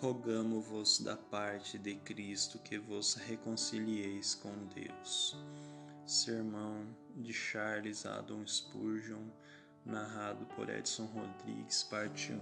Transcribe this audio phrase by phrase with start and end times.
[0.00, 5.36] rogamo-vos da parte de Cristo que vos reconcilieis com Deus.
[6.06, 6.86] Sermão
[7.16, 9.26] de Charles Adam Spurgeon,
[9.84, 12.40] narrado por Edson Rodrigues, parte 1.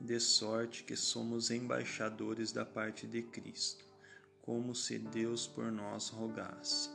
[0.00, 3.84] De sorte que somos embaixadores da parte de Cristo,
[4.42, 6.90] como se Deus por nós rogasse.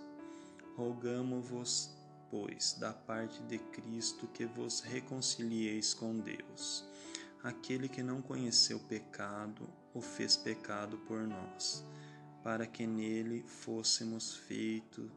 [0.75, 1.91] Rogamo-vos,
[2.29, 6.91] pois, da parte de Cristo que vos reconcilieis com Deus
[7.43, 11.85] aquele que não conheceu pecado o fez pecado por nós,
[12.41, 15.11] para que nele fôssemos feito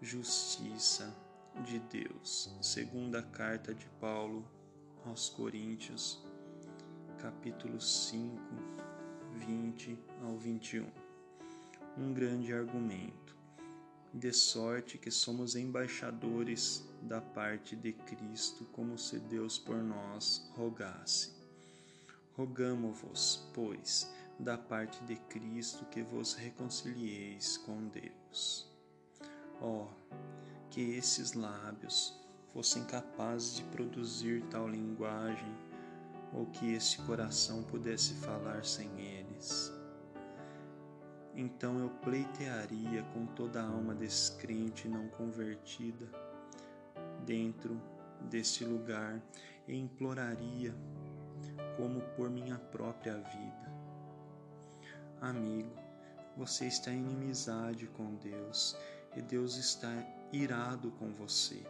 [0.00, 1.12] justiça
[1.64, 2.54] de Deus.
[2.60, 4.46] Segunda carta de Paulo
[5.06, 6.22] aos Coríntios,
[7.18, 8.38] capítulo 5,
[9.46, 10.86] 20 ao 21.
[11.96, 13.31] Um grande argumento
[14.14, 21.30] de sorte que somos embaixadores da parte de Cristo, como se Deus por nós rogasse.
[22.36, 28.70] Rogamo-vos, pois, da parte de Cristo, que vos reconcilieis com Deus.
[29.60, 30.14] Ó, oh,
[30.70, 32.14] que esses lábios
[32.52, 35.56] fossem capazes de produzir tal linguagem,
[36.34, 39.81] ou que esse coração pudesse falar sem eles
[41.34, 46.06] então eu pleitearia com toda a alma descrente não convertida
[47.24, 47.80] dentro
[48.28, 49.20] deste lugar
[49.66, 50.74] e imploraria
[51.76, 53.72] como por minha própria vida.
[55.20, 55.74] Amigo,
[56.36, 58.76] você está em inimizade com Deus
[59.16, 59.90] e Deus está
[60.32, 61.62] irado com você.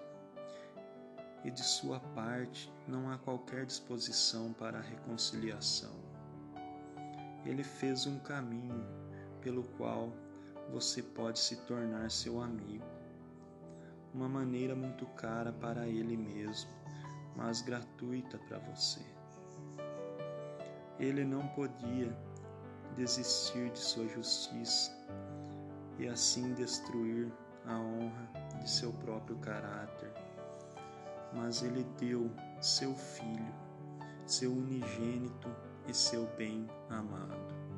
[1.44, 5.94] E de sua parte não há qualquer disposição para a reconciliação.
[7.44, 9.01] Ele fez um caminho
[9.42, 10.12] pelo qual
[10.70, 12.84] você pode se tornar seu amigo.
[14.14, 16.70] Uma maneira muito cara para ele mesmo,
[17.36, 19.04] mas gratuita para você.
[20.98, 22.16] Ele não podia
[22.96, 24.92] desistir de sua justiça
[25.98, 27.32] e assim destruir
[27.66, 30.12] a honra de seu próprio caráter.
[31.32, 33.54] Mas ele deu seu filho,
[34.26, 35.48] seu unigênito
[35.88, 37.71] e seu bem amado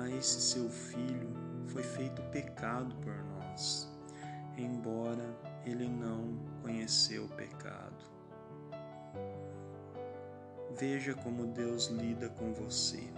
[0.00, 1.30] a esse seu filho
[1.66, 3.88] foi feito pecado por nós,
[4.56, 8.10] embora ele não conheceu o pecado.
[10.76, 13.12] Veja como Deus lida com você.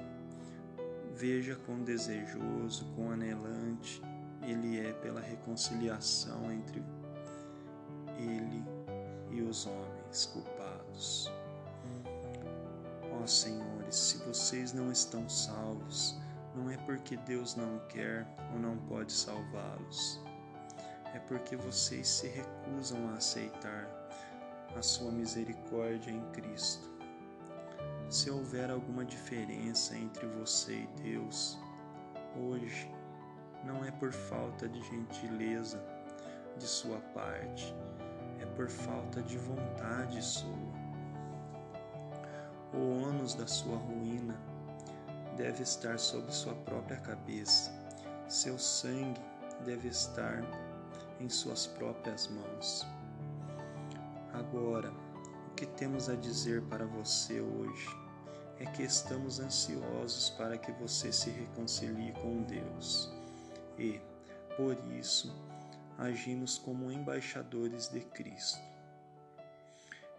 [1.15, 4.03] Veja quão desejoso, quão anelante
[4.43, 6.83] Ele é pela reconciliação entre
[8.19, 8.65] Ele
[9.31, 11.31] e os homens culpados.
[13.13, 16.19] Ó Senhores, se vocês não estão salvos,
[16.55, 20.21] não é porque Deus não quer ou não pode salvá-los,
[21.15, 23.89] é porque vocês se recusam a aceitar
[24.77, 26.91] a sua misericórdia em Cristo.
[28.09, 31.59] Se houver alguma diferença entre você e Deus,
[32.37, 32.91] hoje,
[33.65, 35.83] não é por falta de gentileza
[36.59, 37.75] de sua parte,
[38.41, 40.73] é por falta de vontade sua.
[42.75, 44.52] O ônus da sua ruína
[45.37, 47.73] deve estar sobre sua própria cabeça,
[48.29, 49.21] seu sangue
[49.65, 50.43] deve estar
[51.21, 52.87] em suas próprias mãos.
[54.33, 54.93] Agora,
[55.51, 57.89] o que temos a dizer para você hoje
[58.59, 63.13] é que estamos ansiosos para que você se reconcilie com Deus.
[63.79, 64.01] E,
[64.57, 65.35] por isso,
[65.99, 68.72] agimos como embaixadores de Cristo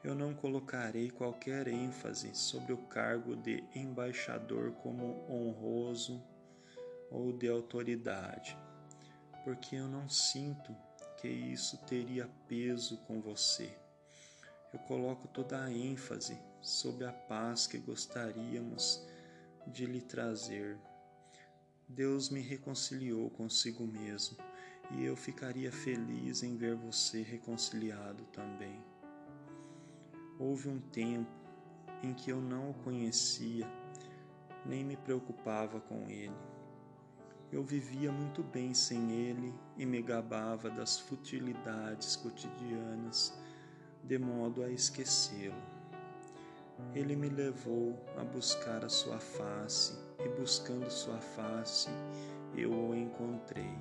[0.03, 6.21] eu não colocarei qualquer ênfase sobre o cargo de embaixador como honroso
[7.09, 8.57] ou de autoridade,
[9.45, 10.75] porque eu não sinto
[11.17, 13.77] que isso teria peso com você.
[14.73, 19.01] Eu coloco toda a ênfase sobre a paz que gostaríamos
[19.67, 20.77] de lhe trazer.
[21.87, 24.35] Deus me reconciliou consigo mesmo
[24.91, 28.92] e eu ficaria feliz em ver você reconciliado também.
[30.39, 31.29] Houve um tempo
[32.01, 33.67] em que eu não o conhecia,
[34.65, 36.35] nem me preocupava com ele.
[37.51, 43.37] Eu vivia muito bem sem ele e me gabava das futilidades cotidianas,
[44.03, 45.61] de modo a esquecê-lo.
[46.95, 51.89] Ele me levou a buscar a sua face, e buscando sua face,
[52.55, 53.77] eu o encontrei.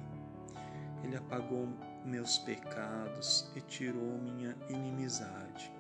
[1.03, 1.69] Ele apagou
[2.05, 5.73] meus pecados e tirou minha inimizade.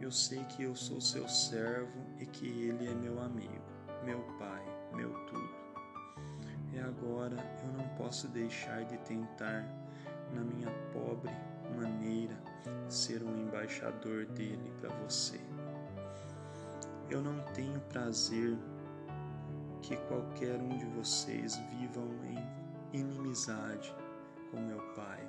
[0.00, 3.62] Eu sei que eu sou seu servo e que ele é meu amigo,
[4.02, 4.64] meu pai,
[4.94, 5.50] meu tudo.
[6.72, 9.62] E agora eu não posso deixar de tentar,
[10.32, 11.30] na minha pobre
[11.76, 12.34] maneira,
[12.88, 15.40] ser um embaixador dele para você.
[17.10, 18.56] Eu não tenho prazer
[19.82, 23.94] que qualquer um de vocês vivam em inimizade
[24.50, 25.28] com meu Pai,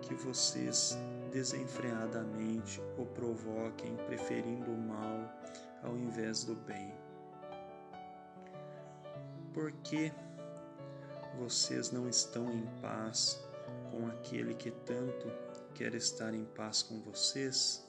[0.00, 0.98] que vocês
[1.32, 5.32] desenfreadamente o provoquem, preferindo o mal
[5.82, 6.92] ao invés do bem.
[9.52, 10.12] Por que
[11.38, 13.42] vocês não estão em paz
[13.90, 15.30] com aquele que tanto
[15.74, 17.86] quer estar em paz com vocês?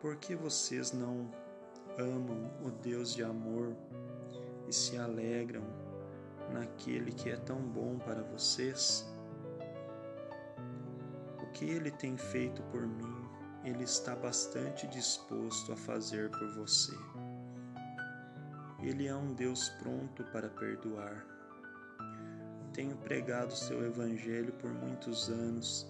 [0.00, 1.30] Por que vocês não
[1.98, 3.76] amam o Deus de amor
[4.66, 5.64] e se alegram
[6.52, 9.06] naquele que é tão bom para vocês?
[11.60, 13.28] Que ele tem feito por mim,
[13.66, 16.96] ele está bastante disposto a fazer por você.
[18.82, 21.22] Ele é um Deus pronto para perdoar.
[22.72, 25.86] Tenho pregado seu Evangelho por muitos anos,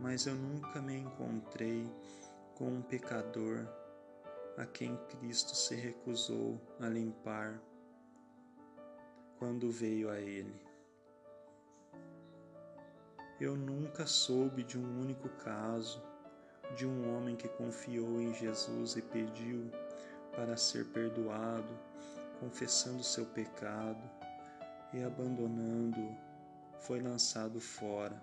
[0.00, 1.86] mas eu nunca me encontrei
[2.54, 3.68] com um pecador
[4.56, 7.60] a quem Cristo se recusou a limpar
[9.38, 10.69] quando veio a Ele.
[13.40, 16.02] Eu nunca soube de um único caso
[16.76, 19.70] de um homem que confiou em Jesus e pediu
[20.36, 21.74] para ser perdoado
[22.40, 24.02] confessando seu pecado
[24.94, 26.16] e abandonando-o,
[26.80, 28.18] foi lançado fora.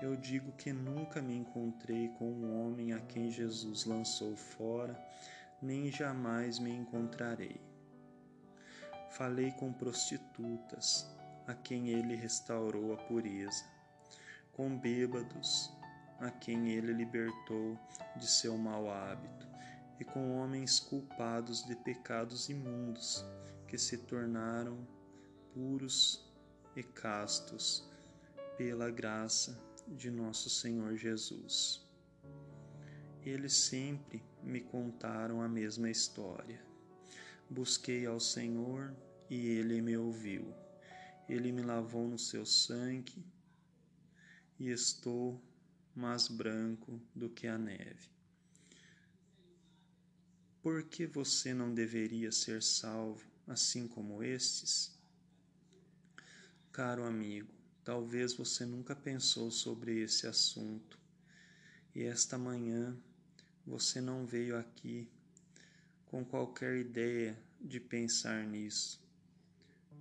[0.00, 4.96] Eu digo que nunca me encontrei com um homem a quem Jesus lançou fora,
[5.60, 7.60] nem jamais me encontrarei.
[9.10, 11.06] Falei com prostitutas,
[11.50, 13.64] a quem ele restaurou a pureza,
[14.52, 15.68] com bêbados,
[16.20, 17.76] a quem ele libertou
[18.16, 19.48] de seu mau hábito
[19.98, 23.24] e com homens culpados de pecados imundos,
[23.66, 24.86] que se tornaram
[25.52, 26.24] puros
[26.76, 27.84] e castos
[28.56, 31.84] pela graça de nosso Senhor Jesus.
[33.24, 36.64] Eles sempre me contaram a mesma história.
[37.50, 38.94] Busquei ao Senhor
[39.28, 40.69] e ele me ouviu.
[41.30, 43.24] Ele me lavou no seu sangue
[44.58, 45.40] e estou
[45.94, 48.10] mais branco do que a neve.
[50.60, 54.98] Por que você não deveria ser salvo assim como estes?
[56.72, 57.54] Caro amigo,
[57.84, 60.98] talvez você nunca pensou sobre esse assunto
[61.94, 62.98] e esta manhã
[63.64, 65.08] você não veio aqui
[66.06, 69.00] com qualquer ideia de pensar nisso.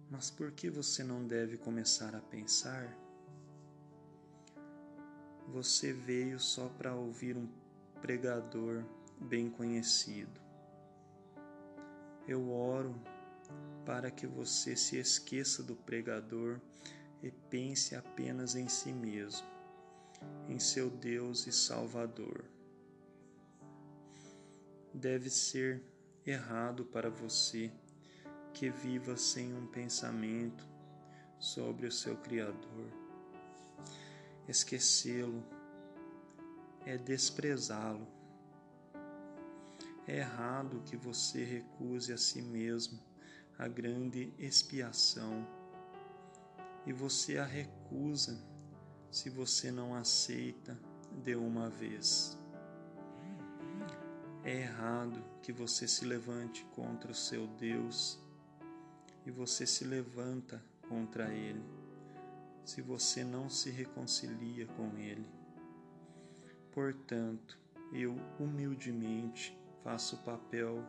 [0.09, 2.97] Mas por que você não deve começar a pensar?
[5.47, 7.47] Você veio só para ouvir um
[8.01, 8.83] pregador
[9.19, 10.49] bem conhecido
[12.29, 12.95] eu oro
[13.83, 16.59] para que você se esqueça do pregador
[17.23, 19.47] e pense apenas em si mesmo,
[20.47, 22.45] em seu Deus e Salvador.
[24.93, 25.81] Deve ser
[26.23, 27.71] errado para você
[28.53, 30.67] que viva sem um pensamento
[31.37, 32.91] sobre o seu Criador.
[34.47, 35.43] Esquecê-lo
[36.85, 38.19] é desprezá-lo
[40.09, 42.99] é errado que você recuse a si mesmo
[43.59, 45.47] a grande expiação
[46.83, 48.43] e você a recusa
[49.11, 50.75] se você não aceita
[51.23, 52.35] de uma vez.
[54.43, 58.19] É errado que você se levante contra o seu Deus
[59.29, 61.63] e você se levanta contra Ele
[62.65, 65.29] se você não se reconcilia com Ele.
[66.71, 67.57] Portanto,
[67.93, 70.83] eu humildemente faço o papel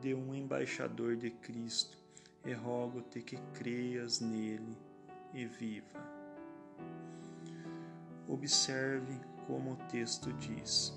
[0.00, 1.98] de um embaixador de Cristo
[2.44, 4.76] e rogo-te que creias nele
[5.34, 6.00] e viva.
[8.28, 10.92] Observe como o texto diz: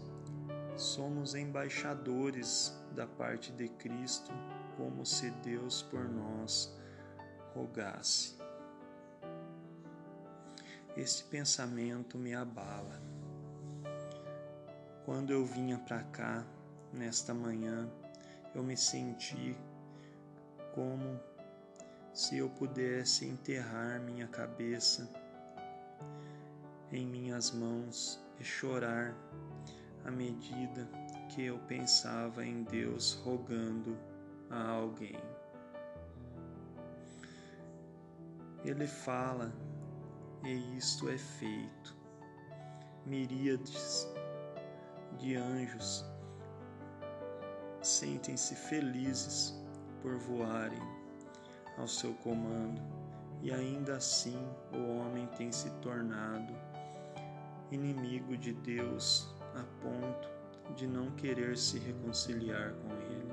[0.76, 4.32] somos embaixadores da parte de Cristo,
[4.78, 6.76] como se Deus por nós
[7.54, 8.38] rogasse.
[10.96, 13.02] Este pensamento me abala.
[15.06, 16.46] Quando eu vinha para cá,
[16.94, 17.90] nesta manhã
[18.54, 19.58] eu me senti
[20.74, 21.20] como
[22.14, 25.10] se eu pudesse enterrar minha cabeça
[26.92, 29.16] em minhas mãos e chorar
[30.06, 30.88] à medida
[31.30, 33.98] que eu pensava em Deus rogando
[34.50, 35.20] a alguém.
[38.64, 39.52] Ele fala
[40.44, 41.96] e isto é feito.
[43.06, 44.08] Miríades
[45.18, 46.06] de anjos
[47.82, 49.54] sentem-se felizes
[50.02, 50.82] por voarem
[51.78, 52.82] ao seu comando,
[53.42, 54.38] e ainda assim
[54.72, 56.54] o homem tem se tornado
[57.72, 60.30] inimigo de Deus a ponto
[60.76, 63.33] de não querer se reconciliar com ele.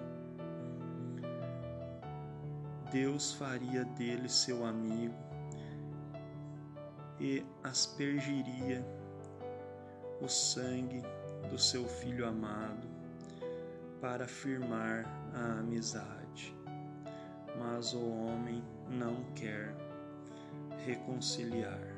[2.90, 5.14] Deus faria dele seu amigo
[7.20, 8.84] e aspergiria
[10.20, 11.02] o sangue
[11.48, 12.88] do seu filho amado
[14.00, 15.04] para firmar
[15.34, 16.54] a amizade.
[17.58, 19.74] Mas o homem não quer
[20.84, 21.89] reconciliar.